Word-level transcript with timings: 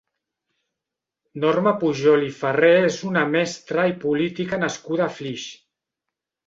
Norma 1.43 1.73
Pujol 1.83 2.25
i 2.29 2.31
Farré 2.39 2.73
és 2.89 2.99
una 3.11 3.25
mestra 3.37 3.89
i 3.93 3.97
política 4.09 4.65
nascuda 4.67 5.09
a 5.09 5.13
Flix. 5.21 5.51